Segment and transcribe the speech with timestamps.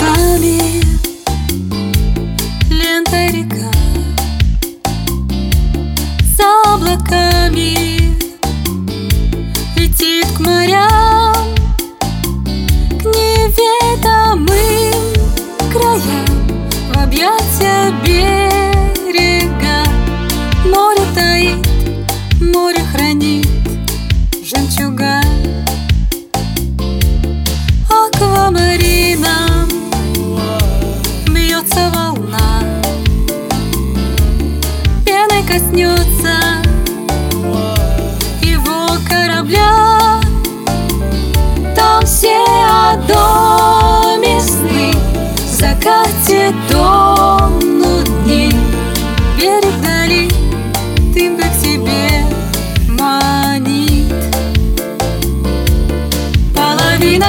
[0.00, 0.82] небесами
[2.70, 3.70] Лента река
[6.36, 8.16] За облаками
[9.76, 10.99] Летит к морям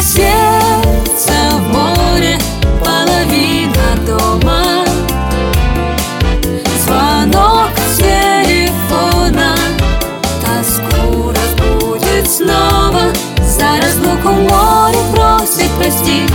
[0.00, 2.38] Половина в море,
[2.82, 4.84] половина дома.
[6.82, 9.54] Звонок телефона
[10.40, 13.12] Тоску разбудит снова.
[13.44, 16.30] За разлуку море просит простить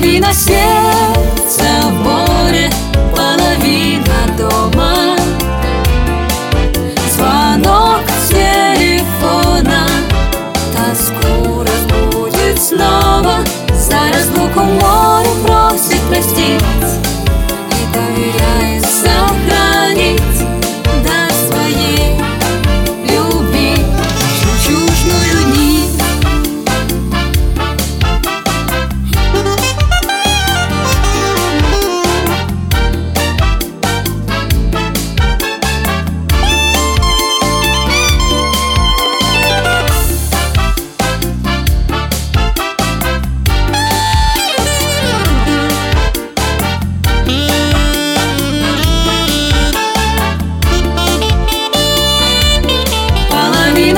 [0.00, 2.70] Половина сердца в море,
[3.14, 5.18] половина дома.
[7.12, 8.00] Звонок
[8.30, 9.86] телефона
[10.72, 13.44] Тоску разбудит снова.
[13.74, 15.09] За разлуку море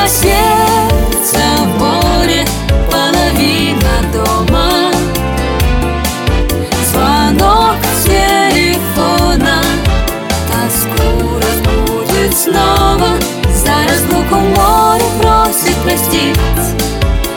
[0.03, 2.45] Половина сердца в море,
[2.91, 4.91] половина дома
[6.91, 9.63] Звонок телефона
[10.49, 13.17] Тоску разбудит снова.
[13.55, 16.37] За разлуку море просит простить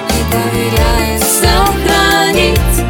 [0.09, 2.84] И доверяет сохранить